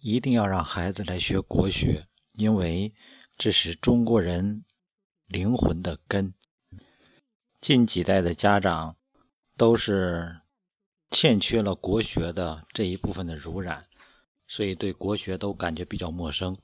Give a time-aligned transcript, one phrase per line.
[0.00, 2.94] 一定要让孩子来学国学，因为
[3.36, 4.64] 这是中国人
[5.26, 6.32] 灵魂的根。
[7.60, 8.96] 近几代的家长
[9.56, 10.40] 都是
[11.10, 13.88] 欠缺了国学的这一部分的濡染，
[14.46, 16.56] 所以对国学都感觉比较陌生，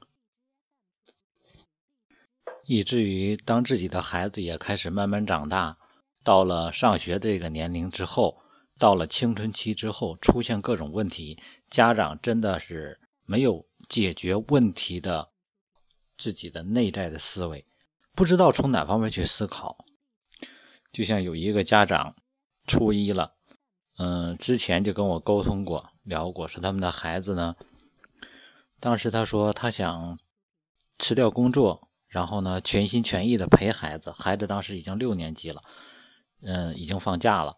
[2.67, 5.77] 以至于当自己的孩子也开始慢慢长大，
[6.23, 8.41] 到了上学这个年龄之后，
[8.79, 13.01] 到了青春期之后，出现各种问题，家长真的是。
[13.27, 15.31] 没有解决问题的
[16.17, 17.67] 自己的内在的思维，
[18.15, 19.85] 不知道从哪方面去思考。
[20.93, 22.15] 就像有一个家长
[22.67, 23.35] 初一了，
[23.99, 27.57] 嗯，之前就跟我沟通过、聊过，说他们的孩子呢，
[28.79, 30.19] 当时他说他想
[30.99, 34.13] 辞掉工作，然后呢全心全意的陪孩子。
[34.13, 35.63] 孩子当时已经六年级了，
[36.43, 37.57] 嗯，已经放假了，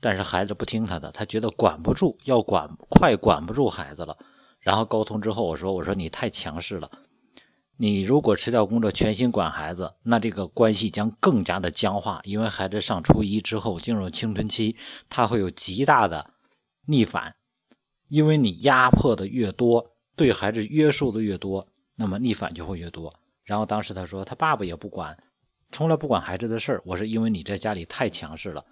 [0.00, 4.16] 但是孩子不听他的，他觉得管不住，要管快管不住孩子了。
[4.62, 6.90] 然后沟通之后，我说：“我说你太强势了，
[7.76, 12.20] 你如果辞掉工作，全心管孩子，那这个关系将更加的僵化。
[12.22, 14.76] 因为孩子上初一之后进入青春期，
[15.08, 16.30] 他会有极大的
[16.86, 17.34] 逆反。
[18.08, 23.14] 因为你压迫的越多，对孩子约束的越多，那么逆反就会越多。
[23.42, 25.18] 然后当时他说，他爸爸也不管，
[25.72, 26.82] 从来不管孩子的事儿。
[26.84, 28.64] 我说，因为你在家里太强势了，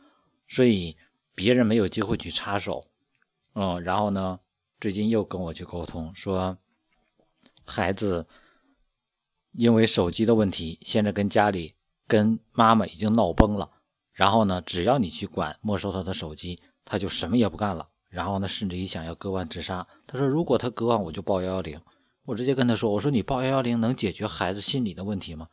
[0.46, 0.96] 所以
[1.34, 2.84] 别人没有机会去插手。
[3.54, 4.38] 嗯，然后呢？”
[4.80, 6.56] 最近又跟我去沟通，说
[7.66, 8.26] 孩子
[9.52, 11.74] 因为手机的问题，现在跟家里
[12.06, 13.70] 跟妈妈已经闹崩了。
[14.12, 17.88] 然后呢，只要你去管没收他的手机，他就什么也不干了。
[18.08, 19.86] 然后呢，甚至于想要割腕自杀。
[20.06, 21.78] 他说：“如果他割腕，我就报幺幺零。”
[22.24, 25.48] 我直接跟他说：“我说你报幺幺零能解决孩子心理的问题吗？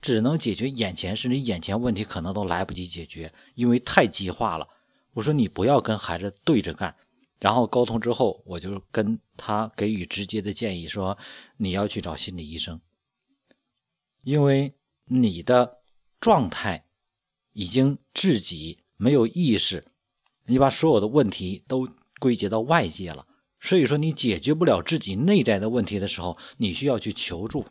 [0.00, 4.66] 只能解决眼前，甚至眼前问题可能都来不及解决，因为太激化了。
[5.12, 6.96] 我说你不要跟孩子对着干。”
[7.42, 11.18] 然后沟通之后，我就跟他给予直接的建议，说
[11.56, 12.80] 你要去找心理医生，
[14.22, 14.74] 因为
[15.06, 15.78] 你的
[16.20, 16.84] 状态
[17.52, 19.84] 已经自己没有意识，
[20.46, 21.88] 你把所有的问题都
[22.20, 23.26] 归结到外界了，
[23.58, 27.64] 所以说你解决不了自己内在的问题的时候，你需要去求助。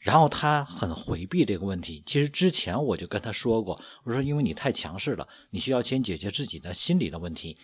[0.00, 2.02] 然后他很回避这个问题。
[2.04, 7.56] 其实之前我就跟他说过，我说因为你太强势了，你需要先解决自己的心理的问题。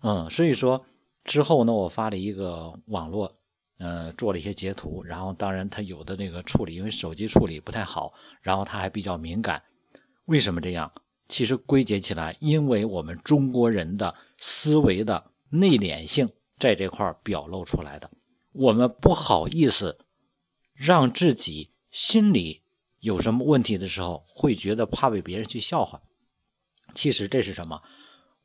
[0.00, 0.86] 嗯，所以说
[1.28, 3.36] 之后呢，我发了一个网络，
[3.76, 9.62] 呃，做了一些截图，然后当然他有的那个处理，因为手机处理不太好，然后他还比较敏感。
[10.24, 10.90] 为什么这样？
[11.28, 18.10] 其实归结起来，因为我们中国人的思维的内敛性在这块表露出来的，
[18.52, 19.98] 我们不好意思
[20.72, 22.62] 让自己心里
[23.00, 26.00] 有什么问题的时候，会觉得怕被别人去笑话。
[26.94, 27.82] 其实这是什么？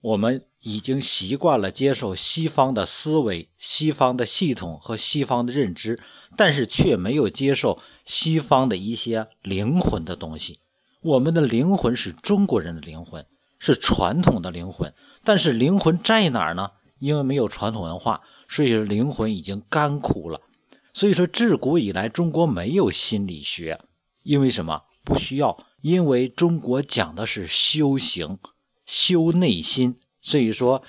[0.04, 5.98] 我们已经习惯了接受西方的思维、西方的系统和西方的认知，
[6.36, 10.60] 但是却没有接受西方的一些灵魂的东西。
[11.04, 13.26] 我们的灵魂是中国人的灵魂，
[13.60, 14.94] 是传统的灵魂。
[15.24, 16.72] 但是灵魂在哪儿呢？
[17.00, 20.42] 因为没有传统文化，所以灵魂已经干枯了。
[20.94, 23.80] 所以说，自古以来中国没有心理学，
[24.22, 24.82] 因为什么？
[25.06, 28.38] 不需要，因为中国讲的是修行。
[28.86, 30.84] 修内心，所以说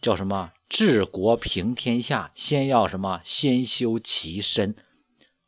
[0.00, 3.20] 叫什么治国平天下，先要什么？
[3.24, 4.74] 先修其身，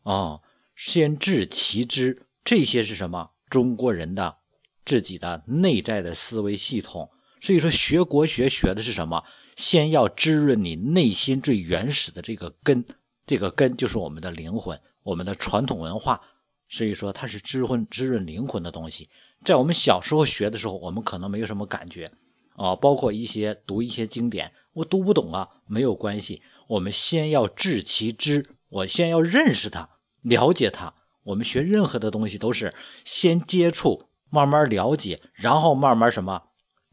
[0.02, 0.40] 啊，
[0.74, 2.26] 先治其知。
[2.44, 3.30] 这些是什么？
[3.48, 4.36] 中国人的
[4.84, 7.10] 自己的内在的思维系统。
[7.40, 9.24] 所以说学国学学的是什么？
[9.56, 12.84] 先要滋润你内心最原始的这个根，
[13.26, 16.22] 这个根就是我们的灵魂，我们的传统文化。
[16.69, 19.10] 所以说它是滋润滋润灵魂的东西。
[19.44, 22.12] 在我们小时候学的时候，我们可能没有什么感觉，
[22.54, 26.42] 啊，包括一些读一些经典，我读不懂啊，没有关系。
[26.69, 29.88] 我们先要治其知，我先要认识它，
[30.22, 30.94] 了解它。
[31.25, 32.72] 我们学任何的东西都是
[33.04, 36.42] 先接触，慢慢了解，然后慢慢什么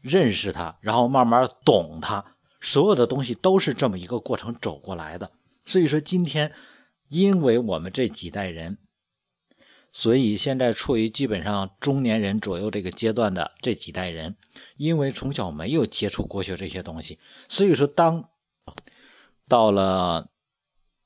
[0.00, 2.36] 认识它，然后慢慢懂它。
[2.60, 5.30] 所有的东西都是这么一个过程走过来的。
[5.64, 6.52] 所以说，今天
[7.08, 8.78] 因为我们这几代人。
[9.92, 14.36] 所以现在处于基本上中年人左右这个阶段的这几代人，
[14.76, 18.28] 因为从小没有接触国学这些东西，所以说当
[19.48, 20.30] 到了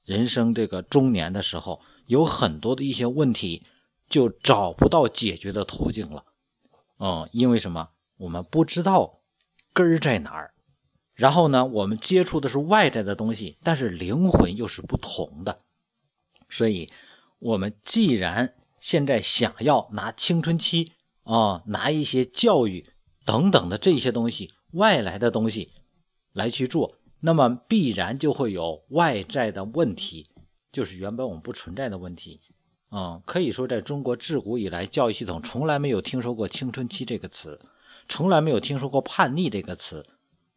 [0.04, 3.66] 人生这个中年的时候，有很多的一些问题
[4.08, 6.24] 就找不到解决的途径了。
[6.98, 7.88] 嗯，因为什么？
[8.16, 9.22] 我们不知道
[9.72, 10.54] 根儿在哪儿，
[11.16, 15.62] 然后呢，我们接触的是外在的东西，但是灵魂又是不同的，
[16.48, 16.88] 所以
[17.38, 18.54] 我们既然
[18.84, 20.92] 现在想要拿青春期
[21.22, 22.84] 啊，拿一些教育
[23.24, 25.72] 等等的这些东西，外来的东西
[26.34, 30.26] 来去做，那么必然就会有外在的问题，
[30.70, 32.42] 就是原本我们不存在的问题。
[32.90, 37.58] 嗯，可以说在中国自古以来，教育系统从来没有听说过青春期这个词，
[38.06, 40.04] 从来没有听说过叛逆这个词。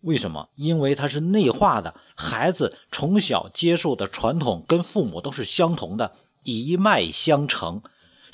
[0.01, 0.49] 为什么？
[0.55, 6.13] 因为它是内化的，孩子从小接受的传统跟父母都是相同的，
[6.43, 7.81] 一脉相承，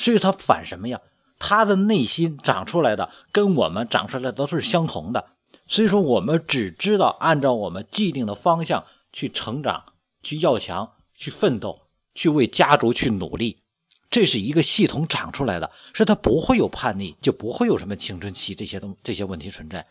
[0.04, 1.00] 所以他反什么呀？
[1.40, 5.28] 他的内心长出来的跟我们长出来的都是相同的。
[5.66, 8.84] 所以说，我们只知道按照我们既定的方向
[9.14, 9.86] 去成长、
[10.22, 11.80] 去要强、去奋斗、
[12.14, 13.60] 去为家族去努力，
[14.10, 19.88] 这是一个系统长出来的，是他不会有叛逆，就不会有什么青春期这些东这些问题存在，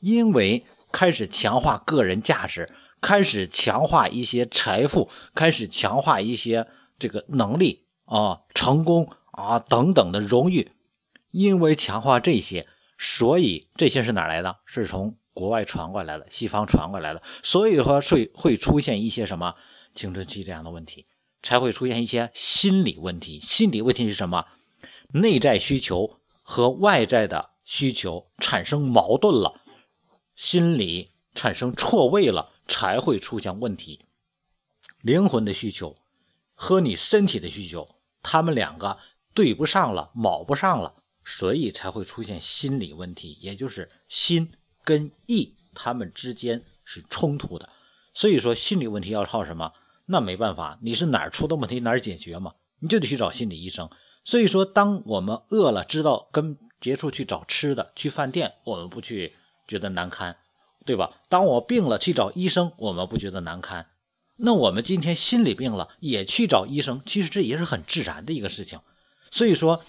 [0.00, 2.68] 因为开始强化个人价值，
[3.00, 6.66] 开始强化一些财富，开始强化一些
[6.98, 10.72] 这个能力啊、成功啊等等的荣誉，
[11.30, 12.66] 因为强化这些。
[12.96, 14.58] 所以这些是哪来的？
[14.66, 17.22] 是从国外传过来的，西方传过来的。
[17.42, 19.56] 所以说会会出现一些什么
[19.94, 21.04] 青春期这样的问题，
[21.42, 23.40] 才会出现一些心理问题。
[23.40, 24.46] 心理问题是什么？
[25.12, 29.60] 内在需求和外在的需求产生矛盾了，
[30.36, 34.06] 心理产生错位了，才会出现问题。
[35.02, 35.94] 灵魂的需求
[36.54, 37.88] 和你身体的需求，
[38.22, 38.98] 他们两个
[39.34, 40.94] 对不上了，卯不上了。
[41.26, 44.52] 所以才会出现心理问题，也就是心
[44.84, 47.70] 跟意他们之间是冲突的。
[48.12, 49.72] 所以说心理问题要靠什么？
[50.06, 52.52] 那没办法，你是哪儿出的问题哪儿解决嘛？
[52.80, 53.88] 你就得去找心理医生。
[54.22, 59.34] 所以说，当我们饿了，知道跟别处去找吃的，去饭店，我们不去
[59.66, 60.36] 觉得难堪，
[60.84, 61.22] 对吧？
[61.30, 63.86] 当我病了，去找医生，我们不觉得难堪。
[64.36, 68.80] 那我们今天心理病了，也去找医生，其实这也是很自然的一个事情。
[69.34, 69.84] 所以说。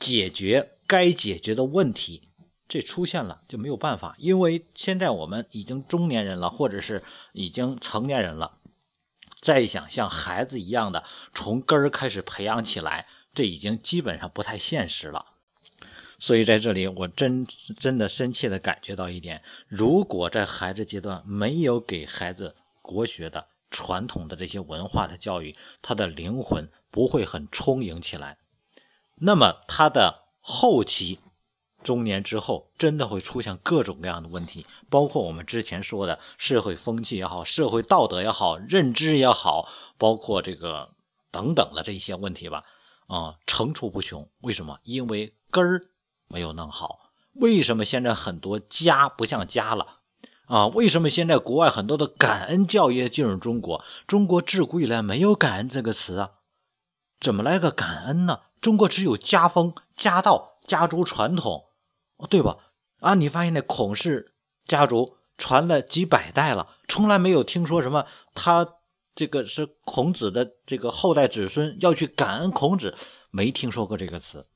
[0.00, 2.20] 解决该解决的问题，
[2.68, 8.58] 这出现了就没有办法，因为现在我们已经中年人了，或者是已经成年人了，
[9.40, 15.24] 再想像孩子一样的从根儿开始培养起来，这已经基本上不太现实了。
[16.18, 17.46] 所以在这里，我真
[17.78, 28.36] 真的深切的感觉到一点：如果在孩子阶段没有给孩子国学的传统的这些文化的教育，他的灵魂不会很充盈起来。
[29.16, 31.18] 那么他的后期
[31.82, 39.68] 中年之后，真的会出现各种各样的问题，包括我们之前说的社会风气也好，社会道德也好，认知也好，
[39.98, 40.90] 包括这个
[41.30, 42.64] 等等的这些问题吧，
[43.06, 44.28] 啊，层出不穷。
[44.40, 44.78] 为什么？
[44.82, 45.82] 因为根儿
[46.28, 47.10] 没有弄好。
[47.34, 50.00] 为什么现在很多家不像家了？
[50.46, 53.84] 啊，为什么现在国外很多的感恩教育进入中国？
[54.06, 56.30] 中国自古以来没有感恩这个词啊，
[57.20, 58.40] 怎么来个感恩呢？
[58.64, 61.66] 中国只有家风、家道、家族传统，
[62.30, 62.56] 对吧？
[63.00, 64.32] 啊，你发现那孔氏
[64.64, 68.66] 家族传了几百代了，从来没有听说什么他
[69.14, 72.96] 这个是孔子的这个后代子孙要去感恩孔子，
[73.30, 74.46] 没听说过这个词。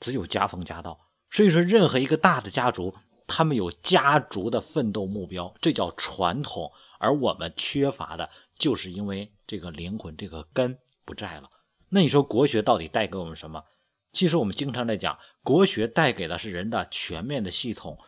[0.00, 1.00] 只有家风家道，
[1.30, 2.92] 所以说任何一个大的家族，
[3.26, 6.72] 他们有家族的奋斗目标，这叫传统。
[6.98, 11.48] 而我们缺乏的，就是因为这个灵魂、这个根不在了。
[11.88, 13.64] 那你说国学到底带给我们什么？
[14.12, 17.98] 其实我们经常在讲，国学带给的是人的全面的系统。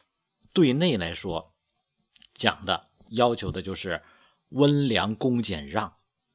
[0.53, 1.53] 对内来说，
[2.35, 4.03] 讲的要求的就是
[4.49, 5.95] 温良恭俭让。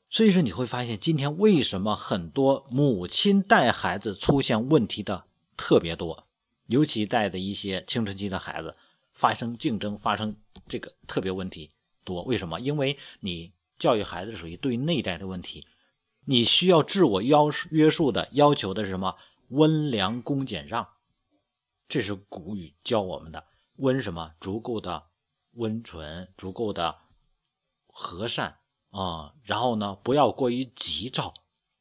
[0.09, 5.25] 所以说你会发现，今天为什么很多母亲带孩子出现问题的
[5.57, 6.27] 特别多，
[6.67, 8.75] 尤其带的一些青春期的孩子
[9.11, 10.35] 发生竞争、发生
[10.67, 11.71] 这个特别问题
[12.03, 12.21] 多？
[12.23, 12.59] 为什么？
[12.59, 15.65] 因为你教育孩子属于对内在的问题。
[16.25, 19.15] 你需要自我要约束的要求的是什么？
[19.49, 20.87] 温良恭俭让，
[21.87, 23.45] 这是古语教我们的。
[23.75, 24.33] 温什么？
[24.39, 25.03] 足够的
[25.51, 26.95] 温存，足够的
[27.87, 28.57] 和善
[28.89, 29.33] 啊。
[29.43, 31.33] 然后呢，不要过于急躁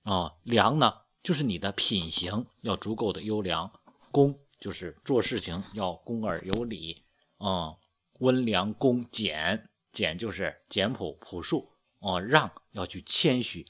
[0.02, 0.34] 啊。
[0.42, 3.70] 良呢，就是你的品行要足够的优良。
[4.10, 7.04] 恭就是做事情要恭而有礼
[7.38, 7.76] 啊。
[8.18, 11.70] 温良恭俭，俭就是简朴朴素
[12.00, 12.18] 啊。
[12.18, 13.64] 让要去谦虚。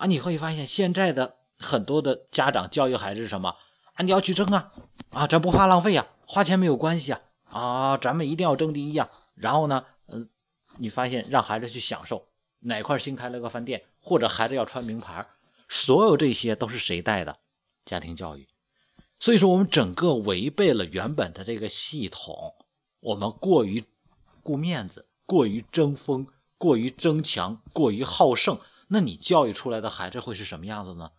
[0.00, 3.54] 啊，你会发现现在的很多的家长教育孩子什么？
[3.92, 4.72] 啊，你要去争啊，
[5.10, 9.10] 啊，咱不怕浪费呀，花钱没有关系啊，啊，咱们一定要争第一呀。
[9.34, 10.30] 然后呢，嗯，
[10.78, 12.28] 你发现让孩子去享受
[12.60, 15.26] 哪块新开了个饭店，或者孩子要穿名牌，
[15.68, 17.36] 所有这些都是谁带的？
[17.84, 18.48] 家庭教育。
[19.18, 22.54] 所以说，我们整个违背了原本的这个系统，
[23.00, 23.84] 我们过于
[24.42, 26.26] 顾面子，过于争锋，
[26.56, 28.58] 过于争强，过于好胜。
[28.92, 31.12] 那你教育出来的孩子会是什么样子呢？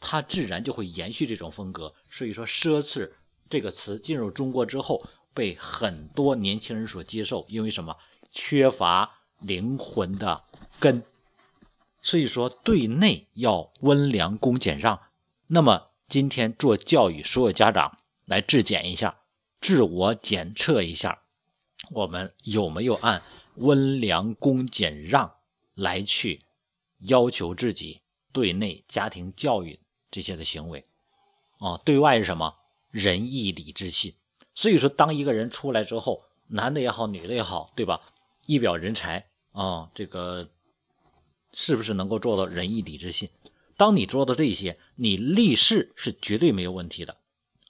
[0.00, 1.94] 他自然就会延续这种风格。
[2.10, 3.12] 所以说，奢侈
[3.50, 7.94] 这个词进入中国之后，被很多年轻人所接受，因为什么？
[8.32, 10.44] 缺乏灵魂的
[10.78, 11.02] 根。
[12.00, 14.98] 所以说，对内要温良恭俭让。
[15.48, 19.18] 那么今天做教育，所有家长来质检一下，
[19.60, 21.22] 自我检测一下，
[21.90, 23.20] 我们有没有按
[23.56, 25.34] 温良恭俭让
[25.74, 26.40] 来去
[27.00, 28.00] 要求自己
[28.32, 29.80] 对内家庭教育
[30.10, 30.82] 这些的行为？
[31.58, 32.54] 啊，对外是什么？
[32.90, 34.14] 仁义礼智信。
[34.54, 38.00] 所以说，当一个人出来之后，男的也好，女的也好，对吧？
[38.46, 40.48] 一表人才啊，这个。
[41.52, 43.28] 是不是能够做到仁义礼智信？
[43.76, 47.16] 当你做到这些，你立誓是绝对没有问题的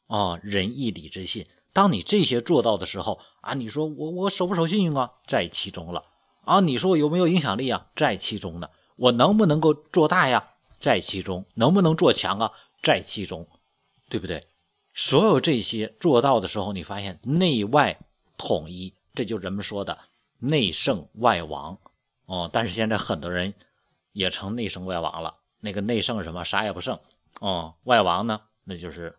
[0.06, 0.38] 啊！
[0.42, 6.02] 仁义礼智信，当你这些做到的时候啊，你说我我守不守信用啊，在其中了
[6.44, 6.60] 啊！
[6.60, 8.68] 你说我有没有影响力啊，在其中呢？
[9.00, 11.46] 我能不能够做大呀，在其中？
[11.54, 12.52] 能不能做强啊，
[12.82, 13.48] 在其中？
[14.10, 14.46] 对不对？
[14.92, 17.98] 所有这些做到的时候，你发现内外
[18.36, 19.98] 统一，这就是人们说的
[20.38, 21.78] 内圣外王
[22.26, 22.50] 哦。
[22.52, 23.54] 但是现在很多人。
[24.12, 25.36] 也成内圣外王了。
[25.60, 26.98] 那个内圣什么啥也不剩，
[27.38, 29.16] 哦，外王呢，那就是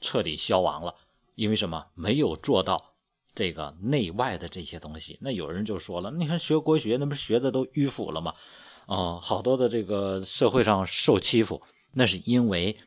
[0.00, 0.94] 彻底消亡了。
[1.34, 1.88] 因为什么？
[1.94, 2.94] 没有做到
[3.34, 5.18] 这个内外的这些东西。
[5.20, 8.34] 那有人就说了，你看学国学，那不是学的都迂腐了吗？
[8.86, 11.62] 啊，好多的这个社会上受欺负，
[11.92, 12.78] 那是因为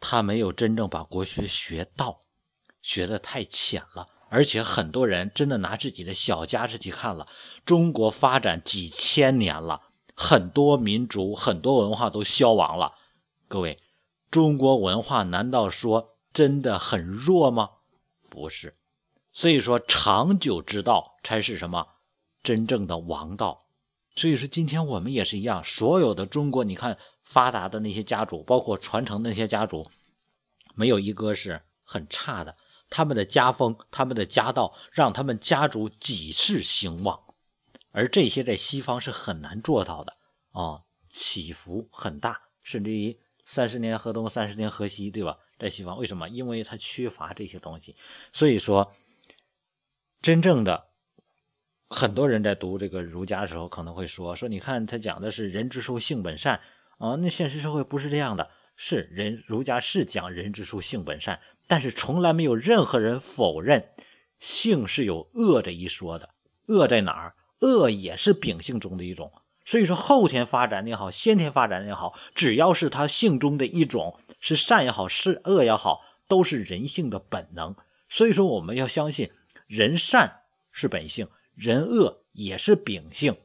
[0.00, 2.20] 他没有真正把国学学到，
[2.82, 4.08] 学的太浅了。
[4.30, 7.26] 而且很多人真的拿自己的小家世去看了，
[7.64, 9.82] 中国发展几千年了。
[10.16, 12.94] 很多民族、很多文化都消亡了，
[13.48, 13.76] 各位，
[14.30, 17.70] 中国文化难道说真的很弱吗？
[18.28, 18.72] 不是，
[19.32, 21.86] 所以说长久之道才是什么
[22.42, 23.63] 真正的王道。
[24.16, 29.90] 所以说今天我们也是一样，所有的中国，你看发达的那些家族，包括传承的那些家族，
[30.74, 32.56] 没有一个是很差的。
[32.90, 37.20] 他们的家风、他们的家道，让他们家族几世兴旺。
[37.90, 40.12] 而这些在西方是很难做到的
[40.52, 45.38] 啊，起伏很大，甚至于三十年河东，三十年河西，对吧？
[45.58, 46.28] 在西方为什么？
[46.28, 47.96] 因为它缺乏这些东西。
[48.32, 48.92] 所以说，
[50.20, 50.88] 真正的
[51.94, 56.60] 很多人在读这个儒家的时候，可能会说说，你看他讲的是人之初性本善
[56.98, 58.48] 啊，那现实社会不是这样的。
[58.76, 63.90] 是人儒家是讲人之初性本善，但是从来没有任何人否认
[64.40, 66.30] 性是有恶这一说的。
[66.66, 67.34] 恶在哪儿？
[67.60, 69.32] 恶也是秉性中的一种，
[69.64, 77.76] 所以说后天发展也好，先天发展也好，只要是他性中的一种，是善也好，是恶也好，都是人性的本能。
[78.08, 79.30] 所以说我们要相信，
[79.68, 80.40] 人善
[80.72, 83.36] 是本性，人恶也是秉性，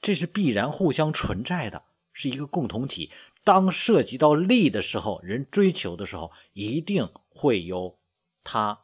[0.00, 3.10] 这是必然互相存在的，是一个共同体。
[3.44, 7.98] 当涉及到利的时候，人追求的时候，一定会有
[8.44, 8.80] 他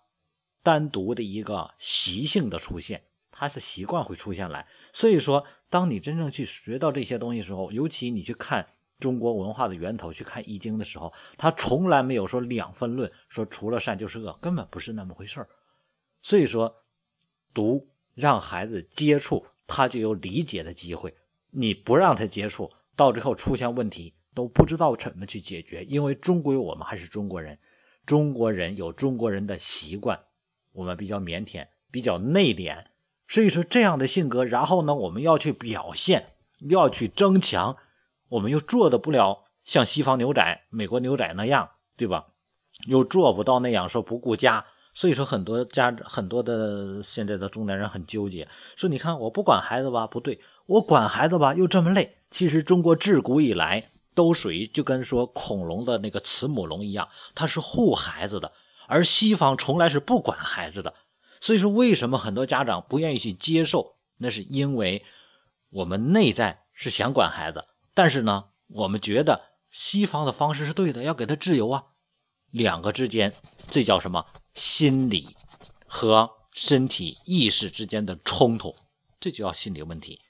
[0.63, 3.05] 单独的一个习性的出现。
[3.39, 8.67] 他的习惯会出现来，所以说，当你真正去学到这些东西的时候，尤其你去看
[8.99, 15.51] 中国文化的源头，去看《易经》的时候，他从来没有说两分论，说除了善就是恶，根本不是那么回事儿。
[16.23, 16.83] 所以说，
[17.53, 21.11] 读让孩子接触，他就有理解的机会；
[21.51, 25.85] 你不让他接触，到最后出现问题都不知道怎么去解决。
[25.85, 27.59] 因为终归我们还是中国人，
[28.07, 30.19] 中国人有中国人的习惯，
[30.73, 32.87] 我们比较腼腆，比较内敛。
[33.29, 36.33] 所以说这样的性格，然后呢，我们要去表现，
[36.71, 37.77] 要去增强，
[38.31, 42.29] 我们又做的不了像西方牛仔、美国牛仔那样，对吧？
[42.87, 44.65] 又做不到那样说不顾家。
[44.97, 52.17] 所以说很多家很多的现在的中年人很纠结，说你看我不管孩子吧，不对，我管孩子吧又这么累。
[52.31, 53.85] 其实中国自古以来
[54.15, 58.53] 都属于就跟说恐龙的那个慈母龙一样，它是护孩子的，
[58.89, 60.95] 而西方从来是不管孩子的。
[61.43, 63.97] 所以说，为什么很多家长不愿意去接受？
[64.17, 65.05] 那是因为
[65.69, 71.85] 我们内在是想管孩子，但是呢，我们觉得西方的方式是对的，要给他自由啊。
[72.57, 73.35] 两个之间，
[73.69, 74.25] 这叫什么？
[74.55, 75.37] 心理
[75.87, 78.75] 和身体意识之间的冲突，
[79.21, 80.23] 这就叫心理问题。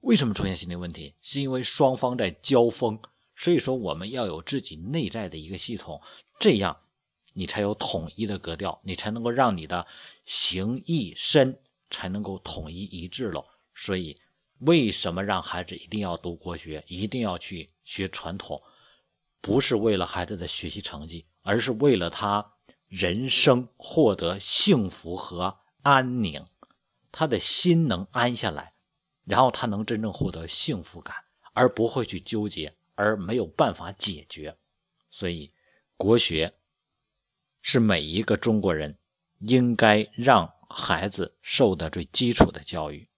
[0.00, 1.14] 为什么出现心理问题？
[1.20, 2.98] 是因为双方在交锋。
[3.36, 6.00] 所以说，我们要有自己内在的一个系统，
[6.38, 6.78] 这样。
[7.32, 9.86] 你才有统一的格调，你才能够让你的
[10.24, 13.44] 形意身才能够统一一致了。
[13.74, 14.18] 所以，
[14.60, 18.60] 为什么让孩子一定要读国学，一定要去学传统？
[19.40, 22.54] 不是为了孩子的学习成绩，而是为了他
[22.86, 26.46] 人生获得幸福和安宁，
[27.10, 28.74] 他的心能安下来，
[29.24, 31.16] 然后他能真正获得幸福感，
[31.52, 34.56] 而不会去纠结，而没有办法解决。
[35.10, 35.52] 所以，
[35.96, 36.54] 国学。
[37.62, 38.96] 是每一个中国人
[39.40, 43.09] 应该让孩子受的最基础的教育。